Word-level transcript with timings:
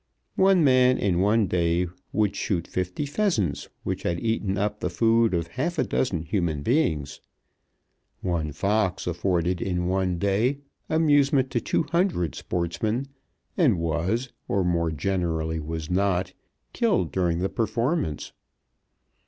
One 0.41 0.63
man 0.63 0.97
in 0.97 1.19
one 1.19 1.45
day 1.45 1.85
would 2.11 2.35
shoot 2.35 2.65
fifty 2.67 3.05
pheasants 3.05 3.69
which 3.83 4.01
had 4.01 4.19
eaten 4.19 4.57
up 4.57 4.79
the 4.79 4.89
food 4.89 5.35
of 5.35 5.45
half 5.49 5.77
a 5.77 5.83
dozen 5.83 6.23
human 6.23 6.63
beings. 6.63 7.21
One 8.21 8.51
fox 8.51 9.05
afforded 9.05 9.61
in 9.61 9.85
one 9.85 10.17
day 10.17 10.57
amusement 10.89 11.51
to 11.51 11.61
two 11.61 11.83
hundred 11.83 12.33
sportsmen, 12.33 13.09
and 13.55 13.77
was 13.77 14.33
or 14.47 14.63
more 14.63 14.89
generally 14.89 15.59
was 15.59 15.91
not 15.91 16.33
killed 16.73 17.11
during 17.11 17.37
the 17.37 17.47
performance. 17.49 18.31